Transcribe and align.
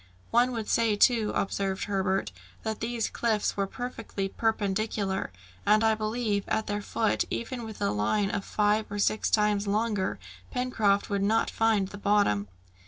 "One 0.31 0.51
would 0.53 0.67
say 0.67 0.95
too," 0.95 1.29
observed 1.35 1.83
Herbert, 1.83 2.31
"that 2.63 2.79
these 2.79 3.07
cliffs 3.07 3.55
were 3.55 3.67
perfectly 3.67 4.27
perpendicular; 4.29 5.31
and 5.63 5.83
I 5.83 5.93
believe 5.93 6.43
that 6.47 6.55
at 6.55 6.65
their 6.65 6.81
foot, 6.81 7.23
even 7.29 7.63
with 7.65 7.79
a 7.83 7.91
line 7.91 8.31
five 8.41 8.87
or 8.91 8.97
six 8.97 9.29
times 9.29 9.67
longer, 9.67 10.17
Pencroft 10.49 11.11
would 11.11 11.21
not 11.21 11.51
find 11.51 11.89
the 11.89 11.99
bottom." 11.99 12.47